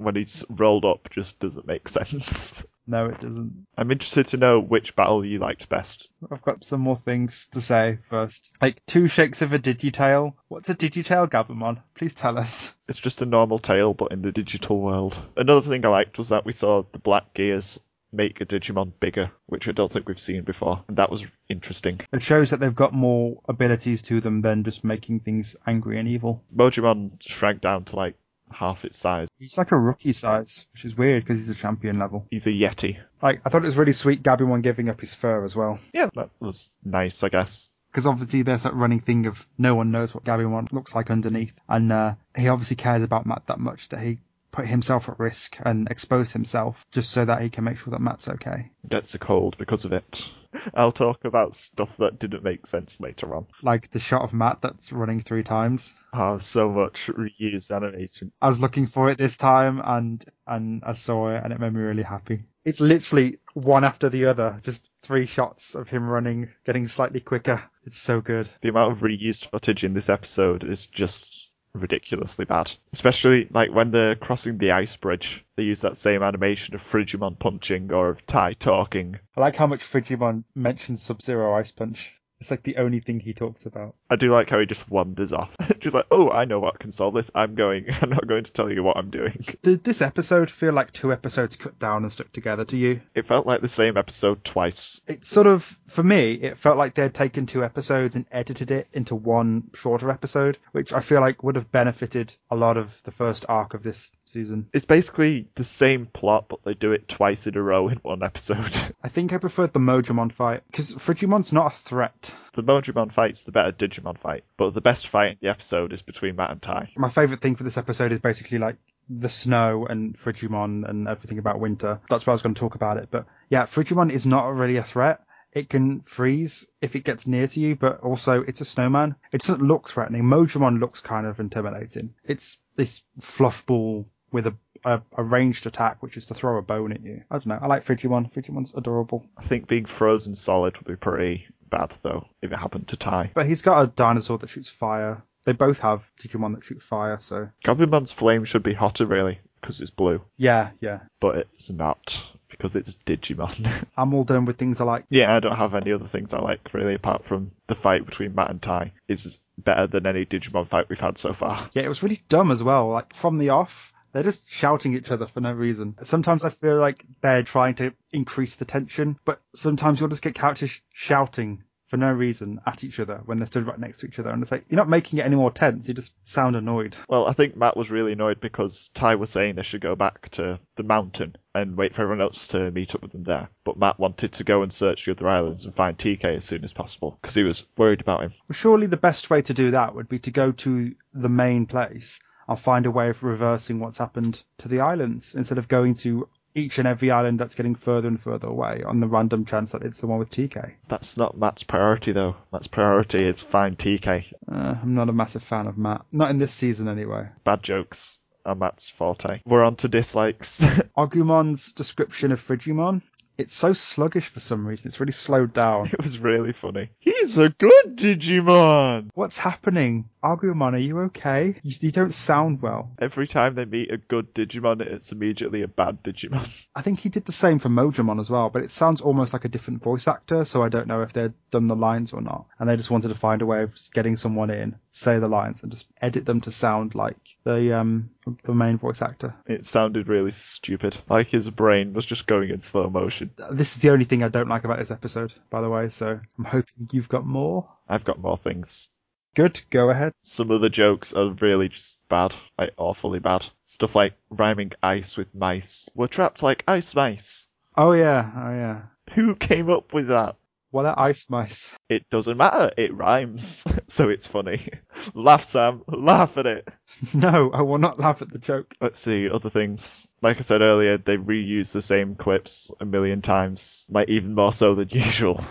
[0.00, 2.64] when he's rolled up just doesn't make sense.
[2.86, 3.66] No, it doesn't.
[3.76, 6.10] I'm interested to know which battle you liked best.
[6.30, 8.56] I've got some more things to say first.
[8.60, 10.34] Like two shakes of a Digitail.
[10.48, 11.82] What's a Digitail, Gabumon?
[11.94, 12.74] Please tell us.
[12.88, 15.20] It's just a normal tail, but in the digital world.
[15.36, 17.78] Another thing I liked was that we saw the black gears
[18.12, 22.00] make a Digimon bigger, which I don't think we've seen before, and that was interesting.
[22.12, 26.08] It shows that they've got more abilities to them than just making things angry and
[26.08, 26.42] evil.
[26.54, 28.16] Mojyamon shrank down to like
[28.50, 29.28] half its size.
[29.38, 32.26] He's like a rookie size, which is weird because he's a champion level.
[32.30, 32.98] He's a Yeti.
[33.22, 35.78] Like, I thought it was really sweet Gabumon giving up his fur as well.
[35.92, 37.68] Yeah, that was nice, I guess.
[37.90, 41.52] Because obviously there's that running thing of no one knows what Gabumon looks like underneath.
[41.68, 44.18] And uh, he obviously cares about Matt that much that he
[44.52, 48.00] put himself at risk and exposed himself just so that he can make sure that
[48.00, 48.70] Matt's okay.
[48.88, 50.32] Gets a cold because of it.
[50.74, 53.46] I'll talk about stuff that didn't make sense later on.
[53.62, 55.94] Like the shot of Matt that's running three times.
[56.12, 58.32] Oh, so much reused animation.
[58.40, 61.72] I was looking for it this time and and I saw it and it made
[61.72, 62.44] me really happy.
[62.64, 67.62] It's literally one after the other, just three shots of him running, getting slightly quicker.
[67.84, 68.50] It's so good.
[68.60, 72.72] The amount of reused footage in this episode is just ridiculously bad.
[72.92, 77.38] Especially like when they're crossing the ice bridge, they use that same animation of Frigimon
[77.38, 79.18] punching or of Tai talking.
[79.36, 82.19] I like how much Frigimon mentions Sub-Zero Ice Punch.
[82.40, 83.94] It's like the only thing he talks about.
[84.08, 85.54] I do like how he just wanders off.
[85.78, 87.30] just like, oh, I know what can solve this.
[87.34, 87.86] I'm going.
[88.02, 89.44] I'm not going to tell you what I'm doing.
[89.62, 93.02] Did this episode feel like two episodes cut down and stuck together to you?
[93.14, 95.00] It felt like the same episode twice.
[95.06, 98.88] It sort of, for me, it felt like they'd taken two episodes and edited it
[98.92, 103.10] into one shorter episode, which I feel like would have benefited a lot of the
[103.10, 104.68] first arc of this season.
[104.72, 108.22] It's basically the same plot, but they do it twice in a row in one
[108.22, 108.76] episode.
[109.02, 112.29] I think I preferred the Mojyamon fight, because Frigimon's not a threat.
[112.52, 116.02] The Mojyamon fight's the better Digimon fight, but the best fight in the episode is
[116.02, 116.90] between Matt and Tai.
[116.96, 118.76] My favourite thing for this episode is basically like
[119.08, 122.00] the snow and Frigimon and everything about winter.
[122.08, 123.08] That's why I was going to talk about it.
[123.10, 125.20] But yeah, Frigimon is not really a threat.
[125.52, 129.16] It can freeze if it gets near to you, but also it's a snowman.
[129.32, 130.22] It doesn't look threatening.
[130.22, 132.14] Mojyamon looks kind of intimidating.
[132.24, 136.62] It's this fluff ball with a, a, a ranged attack, which is to throw a
[136.62, 137.24] bone at you.
[137.28, 137.58] I don't know.
[137.60, 138.32] I like Frigimon.
[138.32, 139.26] Frigimon's adorable.
[139.36, 143.30] I think being frozen solid would be pretty bad, though, if it happened to Tai.
[143.34, 145.22] But he's got a dinosaur that shoots fire.
[145.44, 149.80] They both have Digimon that shoot fire, so Gabumon's flame should be hotter, really, because
[149.80, 151.00] it's blue, yeah, yeah.
[151.18, 153.66] but it's not, because it's Digimon.
[153.96, 155.06] I'm all done with things I like.
[155.08, 158.34] yeah, I don't have any other things I like, really, apart from the fight between
[158.34, 158.92] Matt and Tai.
[159.08, 161.68] is better than any Digimon fight we've had so far.
[161.72, 162.88] Yeah, it was really dumb as well.
[162.88, 165.96] Like from the off, they're just shouting at each other for no reason.
[166.02, 170.34] Sometimes I feel like they're trying to increase the tension, but sometimes you'll just get
[170.34, 174.06] characters sh- shouting for no reason at each other when they're stood right next to
[174.06, 174.30] each other.
[174.30, 175.88] And it's like, you're not making it any more tense.
[175.88, 176.96] You just sound annoyed.
[177.08, 180.28] Well, I think Matt was really annoyed because Tai was saying they should go back
[180.30, 183.48] to the mountain and wait for everyone else to meet up with them there.
[183.64, 186.62] But Matt wanted to go and search the other islands and find TK as soon
[186.62, 188.34] as possible because he was worried about him.
[188.48, 191.66] Well, surely the best way to do that would be to go to the main
[191.66, 195.94] place and find a way of reversing what's happened to the islands instead of going
[195.94, 199.72] to each and every island that's getting further and further away on the random chance
[199.72, 200.74] that it's the one with TK.
[200.88, 202.36] That's not Matt's priority though.
[202.52, 204.24] Matt's priority is find TK.
[204.50, 206.04] Uh, I'm not a massive fan of Matt.
[206.10, 207.28] Not in this season anyway.
[207.44, 209.40] Bad jokes are Matt's forte.
[209.44, 210.60] We're on to dislikes.
[210.96, 213.02] Agumon's description of Frigimon,
[213.40, 214.88] it's so sluggish for some reason.
[214.88, 215.86] It's really slowed down.
[215.92, 216.90] it was really funny.
[216.98, 219.08] He's a good Digimon!
[219.14, 220.10] What's happening?
[220.22, 221.56] Agumon, are you okay?
[221.62, 222.90] You, you don't sound well.
[222.98, 226.66] Every time they meet a good Digimon, it's immediately a bad Digimon.
[226.74, 229.44] I think he did the same for Mojyamon as well, but it sounds almost like
[229.44, 232.46] a different voice actor, so I don't know if they'd done the lines or not.
[232.58, 235.62] And they just wanted to find a way of getting someone in, say the lines,
[235.62, 238.10] and just edit them to sound like the um
[238.44, 239.34] the main voice actor.
[239.46, 240.98] It sounded really stupid.
[241.08, 243.30] Like his brain was just going in slow motion.
[243.50, 246.20] This is the only thing I don't like about this episode, by the way, so
[246.38, 247.68] I'm hoping you've got more.
[247.88, 248.99] I've got more things.
[249.34, 250.12] Good, go ahead.
[250.22, 253.46] Some of the jokes are really just bad, like awfully bad.
[253.64, 255.88] Stuff like rhyming ice with mice.
[255.94, 257.46] We're trapped like ice mice.
[257.76, 258.82] Oh yeah, oh yeah.
[259.14, 260.36] Who came up with that?
[260.72, 261.74] Well, they're ice mice.
[261.88, 264.68] It doesn't matter, it rhymes, so it's funny.
[265.14, 266.68] laugh, Sam, laugh at it.
[267.14, 268.74] No, I will not laugh at the joke.
[268.80, 270.06] Let's see, other things.
[270.22, 274.52] Like I said earlier, they reuse the same clips a million times, like even more
[274.52, 275.42] so than usual.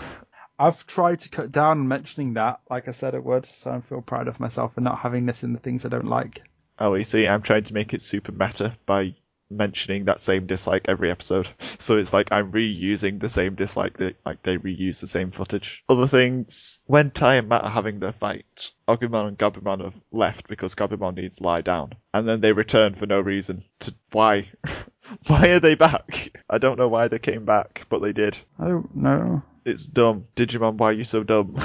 [0.60, 3.80] I've tried to cut down on mentioning that, like I said it would, so I
[3.80, 6.44] feel proud of myself for not having this in the things I don't like.
[6.78, 9.16] Oh, you see, I'm trying to make it super meta by
[9.50, 11.48] mentioning that same dislike every episode.
[11.82, 15.84] So it's like I'm reusing the same dislike that like they reuse the same footage.
[15.88, 20.50] Other things, when Tai and Matt are having their fight, Agumon and Gabumon have left
[20.50, 21.94] because Gabumon needs to lie down.
[22.14, 23.64] And then they return for no reason.
[23.80, 24.50] To why?
[25.28, 26.38] why are they back?
[26.50, 28.38] I don't know why they came back, but they did.
[28.60, 29.42] I don't know.
[29.70, 30.24] It's dumb.
[30.36, 31.56] Digimon, why are you so dumb?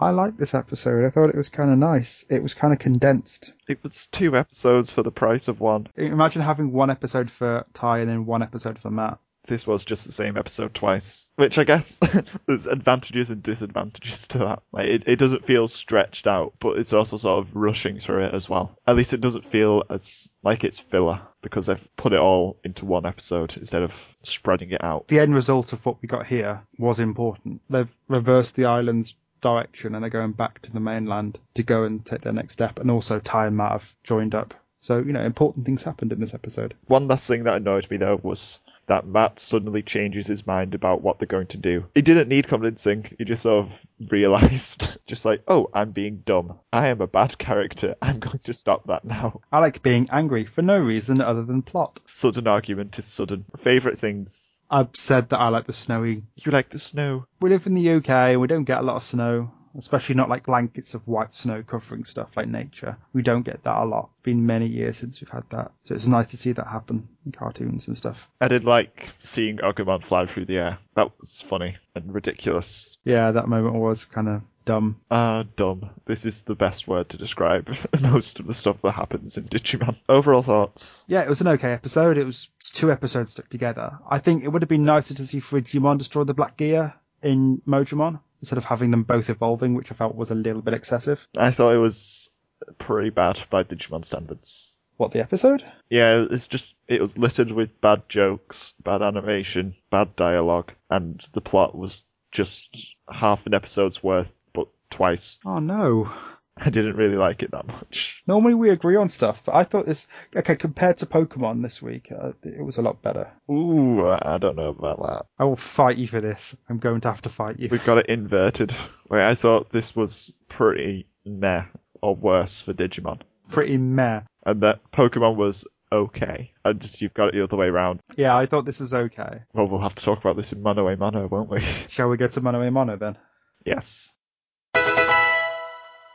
[0.00, 1.04] I liked this episode.
[1.04, 2.24] I thought it was kind of nice.
[2.30, 3.52] It was kind of condensed.
[3.68, 5.88] it was two episodes for the price of one.
[5.94, 9.18] Imagine having one episode for Tai and then one episode for Matt.
[9.44, 11.98] This was just the same episode twice, which I guess
[12.46, 14.62] there's advantages and disadvantages to that.
[14.72, 18.34] Like it, it doesn't feel stretched out, but it's also sort of rushing through it
[18.34, 18.76] as well.
[18.86, 22.84] At least it doesn't feel as like it's filler because they've put it all into
[22.84, 25.08] one episode instead of spreading it out.
[25.08, 27.62] The end result of what we got here was important.
[27.70, 32.04] They've reversed the island's direction and they're going back to the mainland to go and
[32.04, 32.78] take their next step.
[32.78, 34.54] And also Tai and Matt have joined up.
[34.82, 36.74] So, you know, important things happened in this episode.
[36.86, 41.00] One last thing that annoyed me though was that Matt suddenly changes his mind about
[41.00, 41.86] what they're going to do.
[41.94, 43.06] He didn't need convincing.
[43.18, 46.58] He just sort of realized, just like, oh, I'm being dumb.
[46.72, 47.94] I am a bad character.
[48.02, 49.42] I'm going to stop that now.
[49.52, 52.00] I like being angry for no reason other than plot.
[52.04, 53.44] Sudden argument is sudden.
[53.56, 54.58] Favorite things.
[54.68, 56.24] I've said that I like the snowy.
[56.34, 57.26] You like the snow.
[57.40, 60.28] We live in the UK and we don't get a lot of snow, especially not
[60.28, 62.96] like blankets of white snow covering stuff like nature.
[63.12, 64.10] We don't get that a lot.
[64.12, 65.72] It's been many years since we've had that.
[65.84, 68.28] So it's nice to see that happen in cartoons and stuff.
[68.40, 70.78] I did like seeing Agumon fly through the air.
[70.94, 72.98] That was funny and ridiculous.
[73.04, 74.96] Yeah, that moment was kind of dumb.
[75.10, 75.90] Ah, dumb.
[76.04, 79.96] This is the best word to describe most of the stuff that happens in Digimon.
[80.08, 81.04] Overall thoughts?
[81.06, 82.18] Yeah, it was an okay episode.
[82.18, 83.98] It was two episodes stuck together.
[84.08, 87.60] I think it would have been nicer to see Frigimon destroy the Black Gear in
[87.66, 91.26] Mojyamon instead of having them both evolving, which I felt was a little bit excessive.
[91.36, 92.30] I thought it was
[92.78, 94.76] pretty bad by Digimon standards.
[94.96, 95.64] What, the episode?
[95.88, 101.40] Yeah, it's just, it was littered with bad jokes, bad animation, bad dialogue, and the
[101.40, 105.40] plot was just half an episode's worth, but twice.
[105.44, 106.12] Oh no.
[106.56, 108.22] I didn't really like it that much.
[108.26, 112.12] Normally we agree on stuff, but I thought this, okay, compared to Pokemon this week,
[112.12, 113.30] uh, it was a lot better.
[113.50, 115.26] Ooh, I don't know about that.
[115.38, 116.56] I will fight you for this.
[116.68, 117.68] I'm going to have to fight you.
[117.70, 118.74] We've got it inverted.
[119.08, 121.64] Wait, I thought this was pretty meh,
[122.02, 123.20] or worse for Digimon.
[123.48, 124.22] Pretty meh.
[124.44, 126.52] And that Pokemon was okay.
[126.64, 128.00] And just, you've got it the other way around.
[128.16, 129.42] Yeah, I thought this was okay.
[129.54, 131.60] Well, we'll have to talk about this in Mono a Mono, won't we?
[131.88, 133.16] Shall we go to Mono a Mono then?
[133.64, 134.12] yes.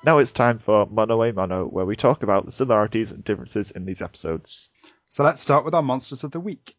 [0.06, 3.72] Now it's time for Mono a Mono, where we talk about the similarities and differences
[3.72, 4.70] in these episodes.
[5.10, 6.76] So let's start with our monsters of the week.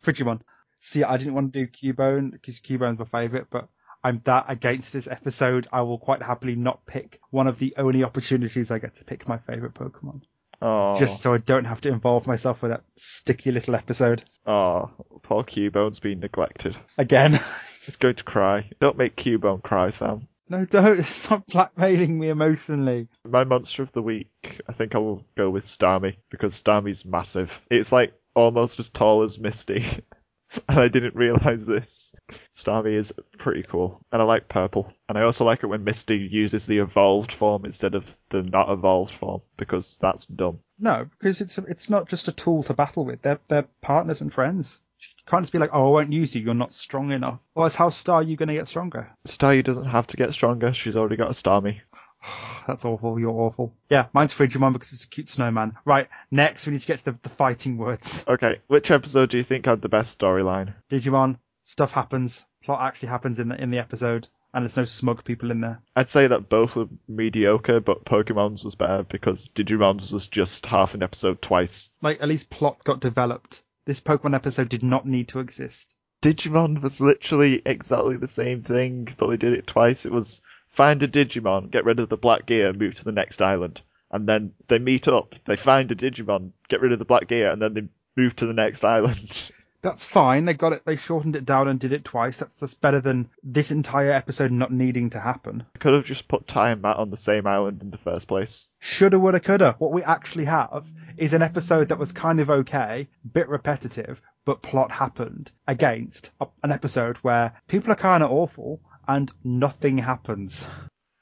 [0.00, 0.42] Frigimon.
[0.78, 3.68] See, I didn't want to do Cubone because Cubone's my favourite, but
[4.04, 5.66] I'm that against this episode.
[5.72, 9.26] I will quite happily not pick one of the only opportunities I get to pick
[9.26, 10.22] my favourite Pokemon.
[10.60, 14.22] Oh, Just so I don't have to involve myself with that sticky little episode.
[14.46, 14.88] oh,
[15.22, 16.76] poor Cubone's been neglected.
[16.96, 17.32] Again.
[17.84, 18.70] He's going to cry.
[18.78, 20.28] Don't make Cubone cry, Sam.
[20.48, 23.08] No, don't stop blackmailing me emotionally.
[23.26, 27.62] My monster of the week, I think I will go with Starmie because Starmie's massive.
[27.70, 29.84] It's like almost as tall as Misty.
[30.68, 32.12] and I didn't realize this.
[32.54, 34.00] Starmie is pretty cool.
[34.12, 34.92] And I like purple.
[35.08, 38.70] And I also like it when Misty uses the evolved form instead of the not
[38.70, 40.58] evolved form because that's dumb.
[40.78, 43.22] No, because it's it's not just a tool to battle with.
[43.22, 44.80] They're they're partners and friends.
[45.26, 46.42] You can't just be like, oh, I won't use you.
[46.42, 47.38] You're not strong enough.
[47.56, 49.10] Otherwise, how star are you going to get stronger?
[49.26, 50.72] Staryu doesn't have to get stronger.
[50.72, 51.80] She's already got a Starmie.
[52.66, 53.18] That's awful.
[53.18, 53.74] You're awful.
[53.88, 55.76] Yeah, mine's Frigimon because it's a cute snowman.
[55.84, 58.24] Right, next we need to get to the, the fighting words.
[58.32, 60.74] Okay, which episode do you think had the best storyline?
[60.90, 62.44] Digimon, stuff happens.
[62.64, 65.82] Plot actually happens in the in the episode, and there's no smug people in there.
[65.96, 70.94] I'd say that both are mediocre, but Pokemon's was better because Digimon's was just half
[70.94, 71.90] an episode twice.
[72.00, 73.64] Like at least plot got developed.
[73.84, 75.96] This Pokemon episode did not need to exist.
[76.22, 80.06] Digimon was literally exactly the same thing, but they did it twice.
[80.06, 83.42] It was find a Digimon, get rid of the black gear, move to the next
[83.42, 83.82] island.
[84.10, 87.50] And then they meet up, they find a Digimon, get rid of the black gear,
[87.50, 89.50] and then they move to the next island.
[89.82, 90.44] That's fine.
[90.44, 90.84] They got it.
[90.84, 92.38] They shortened it down and did it twice.
[92.38, 95.64] That's that's better than this entire episode not needing to happen.
[95.80, 98.68] Could have just put Tai and Matt on the same island in the first place.
[98.78, 99.74] Shoulda, woulda, coulda.
[99.78, 104.62] What we actually have is an episode that was kind of okay, bit repetitive, but
[104.62, 110.64] plot happened against a- an episode where people are kind of awful and nothing happens.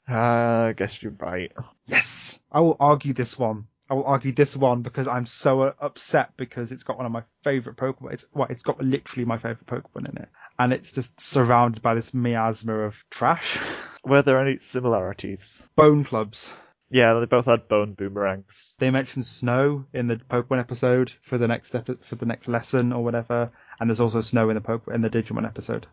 [0.07, 1.51] Ah, I guess you're right.
[1.87, 3.65] Yes, I will argue this one.
[3.91, 7.11] I will argue this one because I'm so uh, upset because it's got one of
[7.11, 8.13] my favorite Pokemon.
[8.13, 11.93] It's well, it's got literally my favorite Pokemon in it, and it's just surrounded by
[11.93, 13.59] this miasma of trash.
[14.05, 15.61] Were there any similarities?
[15.75, 16.53] Bone clubs.
[16.89, 18.77] Yeah, they both had bone boomerangs.
[18.79, 22.93] They mentioned snow in the Pokemon episode for the next epi- for the next lesson
[22.93, 25.85] or whatever, and there's also snow in the Poke- in the Digimon episode.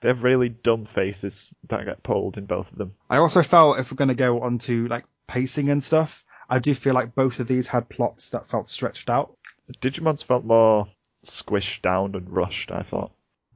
[0.00, 2.94] They have really dumb faces that get pulled in both of them.
[3.10, 6.58] I also felt if we're going to go on to like pacing and stuff, I
[6.58, 9.34] do feel like both of these had plots that felt stretched out.
[9.80, 10.86] Digimon's felt more
[11.24, 13.10] squished down and rushed, I thought.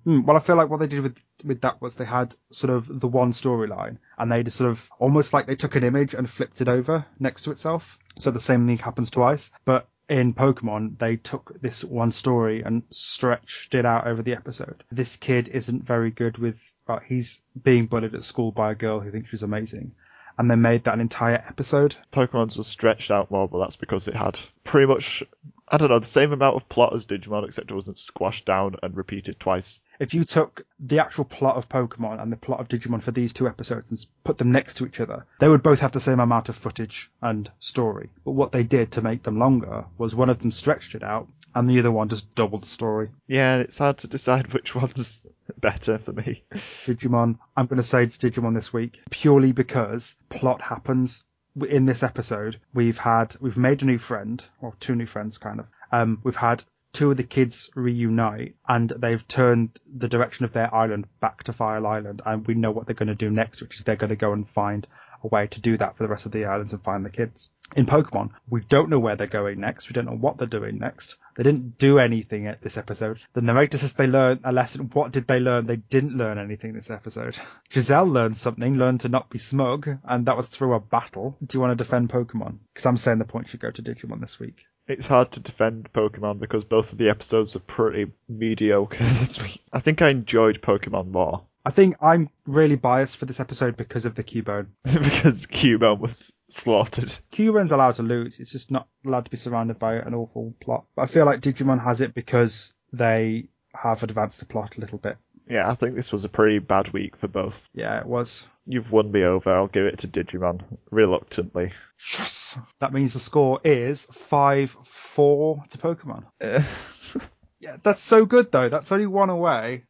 [0.05, 2.73] Hmm, well, I feel like what they did with with that was they had sort
[2.73, 6.15] of the one storyline, and they just sort of almost like they took an image
[6.15, 9.51] and flipped it over next to itself, so the same thing happens twice.
[9.67, 14.85] But in Pokemon, they took this one story and stretched it out over the episode.
[14.91, 16.73] This kid isn't very good with.
[16.89, 19.93] Well, he's being bullied at school by a girl who thinks she's amazing,
[20.39, 21.97] and they made that an entire episode.
[22.13, 25.23] Pokemon's was stretched out more, but that's because it had pretty much,
[25.69, 28.77] I don't know, the same amount of plot as Digimon, except it wasn't squashed down
[28.83, 29.81] and repeated twice.
[29.99, 33.33] if you took the actual plot of Pokemon and the plot of Digimon for these
[33.33, 36.21] two episodes and put them next to each other, they would both have the same
[36.21, 38.11] amount of footage and story.
[38.25, 41.29] But what they did to make them longer was one of them stretched it out
[41.55, 43.09] and the other one just doubled the story.
[43.27, 45.23] Yeah, it's hard to decide which one's
[45.61, 46.45] better for me.
[46.53, 51.23] Digimon, I'm going to say it's Digimon this week purely because plot happens.
[51.69, 55.61] In this episode, we've had, we've made a new friend, or two new friends kind
[55.61, 55.67] of.
[55.91, 60.75] Um, we've had two of the kids reunite and they've turned the direction of their
[60.75, 63.77] island back to File Island and we know what they're going to do next, which
[63.77, 64.87] is they're going to go and find
[65.23, 67.51] a way to do that for the rest of the islands and find the kids.
[67.75, 69.89] In Pokemon, we don't know where they're going next.
[69.89, 71.19] We don't know what they're doing next.
[71.35, 73.21] They didn't do anything at this episode.
[73.33, 74.89] The narrator says they learned a lesson.
[74.93, 75.67] What did they learn?
[75.67, 77.37] They didn't learn anything this episode.
[77.73, 81.37] Giselle learned something, learned to not be smug, and that was through a battle.
[81.45, 82.59] Do you want to defend Pokemon?
[82.73, 84.65] Because I'm saying the point should go to Digimon this week.
[84.87, 89.61] It's hard to defend Pokemon because both of the episodes are pretty mediocre this week.
[89.73, 94.05] I think I enjoyed Pokemon more I think I'm really biased for this episode because
[94.05, 94.69] of the Cubone.
[94.85, 97.09] because Cubone was slaughtered.
[97.33, 98.39] Cubone's allowed to lose.
[98.39, 100.87] It's just not allowed to be surrounded by an awful plot.
[100.95, 104.99] But I feel like Digimon has it because they have advanced the plot a little
[104.99, 105.17] bit.
[105.51, 107.69] Yeah, I think this was a pretty bad week for both.
[107.75, 108.47] Yeah, it was.
[108.65, 109.53] You've won me over.
[109.53, 111.73] I'll give it to Digimon reluctantly.
[112.13, 112.61] Yes!
[112.79, 116.27] That means the score is 5-4 to Pokemon.
[117.59, 118.69] Yeah, that's so good though.
[118.69, 119.85] That's only one away.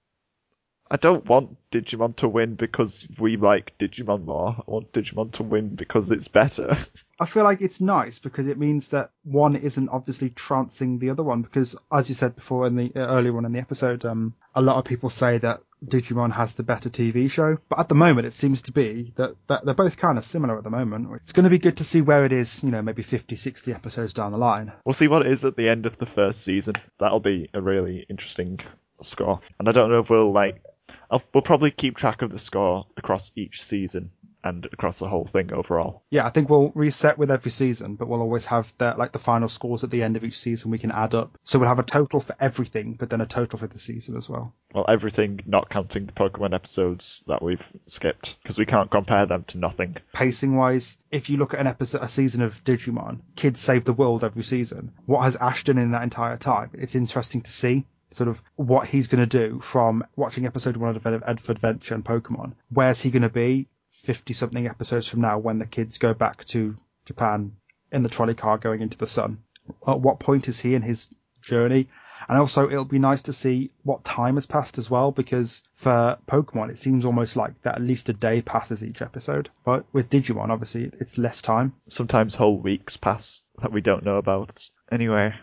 [0.91, 4.57] I don't want Digimon to win because we like Digimon more.
[4.57, 6.77] I want Digimon to win because it's better.
[7.21, 11.23] I feel like it's nice because it means that one isn't obviously trouncing the other
[11.23, 14.35] one because as you said before in the uh, earlier on in the episode, um,
[14.55, 17.95] a lot of people say that Digimon has the better TV show, but at the
[17.95, 21.09] moment it seems to be that, that they're both kind of similar at the moment.
[21.23, 23.73] It's going to be good to see where it is, you know, maybe 50, 60
[23.73, 24.73] episodes down the line.
[24.85, 26.77] We'll see what it is at the end of the first season.
[26.99, 28.61] That'll be a really interesting
[29.01, 29.41] score.
[29.59, 30.63] And I don't know if we'll like.
[31.11, 34.11] I'll, we'll probably keep track of the score across each season
[34.47, 36.05] and across the whole thing overall.
[36.11, 39.19] Yeah, I think we'll reset with every season, but we'll always have the like the
[39.19, 41.37] final scores at the end of each season we can add up.
[41.43, 44.29] So we'll have a total for everything, but then a total for the season as
[44.29, 44.55] well.
[44.73, 49.45] Well, everything not counting the Pokemon episodes that we've skipped because we can't compare them
[49.49, 49.97] to nothing.
[50.13, 53.93] Pacing wise, if you look at an episode, a season of Digimon, kids save the
[53.93, 54.93] world every season.
[55.07, 56.71] What has Ash done in that entire time?
[56.75, 60.97] It's interesting to see sort of what he's going to do from watching episode one
[60.97, 62.53] of Adv- Adventure and Pokemon.
[62.71, 66.45] Where's he going to be 50 something episodes from now when the kids go back
[66.47, 67.53] to Japan
[67.91, 69.39] in the trolley car going into the sun?
[69.87, 71.09] At what point is he in his
[71.43, 71.89] journey?
[72.29, 76.19] And also, it'll be nice to see what time has passed as well, because for
[76.27, 79.51] Pokemon, it seems almost like that at least a day passes each episode.
[79.65, 81.75] But with Digimon, obviously, it's less time.
[81.89, 84.69] Sometimes whole weeks pass that we don't know about.
[84.91, 85.35] Anyway,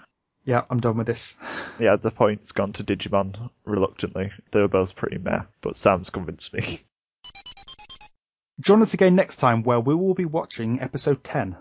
[0.45, 1.35] Yeah, I'm done with this.
[1.79, 4.31] yeah, the point's gone to Digimon reluctantly.
[4.51, 6.81] They were both pretty meh, but Sam's convinced me.
[8.59, 11.55] Join us again next time where we will be watching episode 10.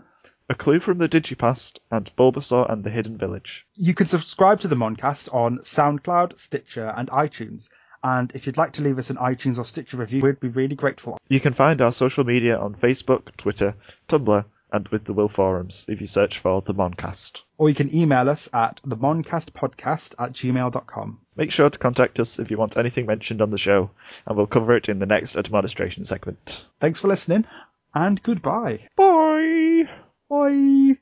[0.51, 3.67] A Clue from the Digipast and Bulbasaur and the Hidden Village.
[3.75, 7.71] You can subscribe to the Moncast on SoundCloud, Stitcher, and iTunes.
[8.05, 10.75] And if you'd like to leave us an iTunes or Stitcher review, we'd be really
[10.75, 11.19] grateful.
[11.29, 13.77] You can find our social media on Facebook, Twitter,
[14.09, 17.43] Tumblr, and with the Will forums if you search for the Moncast.
[17.59, 21.21] Or you can email us at themoncastpodcast at gmail.com.
[21.37, 23.91] Make sure to contact us if you want anything mentioned on the show,
[24.27, 26.67] and we'll cover it in the next administration segment.
[26.81, 27.47] Thanks for listening,
[27.95, 28.89] and goodbye.
[28.97, 29.89] Bye!
[30.29, 30.97] Bye.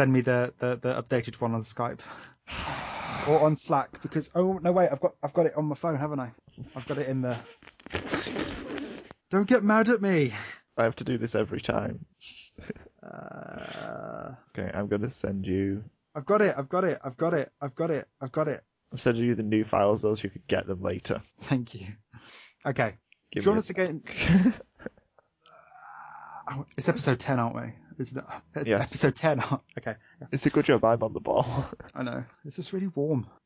[0.00, 2.00] Send me the, the, the updated one on Skype.
[3.28, 5.96] or on Slack because oh no wait I've got I've got it on my phone
[5.96, 6.32] haven't I?
[6.74, 7.36] I've got it in the.
[9.30, 10.32] Don't get mad at me.
[10.78, 12.06] I have to do this every time.
[13.02, 15.84] Uh, Okay, I'm gonna send you.
[16.14, 16.54] I've got it.
[16.56, 16.98] I've got it.
[17.04, 17.52] I've got it.
[17.60, 18.06] I've got it.
[18.22, 18.60] I've got it.
[18.92, 21.20] I'm sending you the new files, those you could get them later.
[21.42, 21.86] Thank you.
[22.66, 22.94] Okay.
[23.30, 24.02] Give Join me a- us again.
[26.52, 27.72] Oh, It's episode ten, aren't we?
[28.00, 28.24] Isn't it?
[28.54, 28.90] It's Yes.
[28.90, 29.42] Episode ten.
[29.78, 29.96] okay.
[30.32, 31.66] It's a good job I'm on the ball.
[31.94, 32.24] I know.
[32.46, 33.26] It's just really warm.